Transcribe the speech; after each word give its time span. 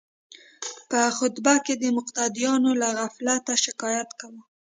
په 0.89 0.99
خطبه 1.17 1.53
کې 1.65 1.73
د 1.77 1.83
مقتدیانو 1.97 2.71
له 2.81 2.87
غفلته 2.99 3.53
شکایت 3.65 4.09
کاوه. 4.19 4.41